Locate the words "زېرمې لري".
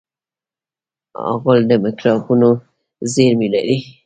3.13-3.77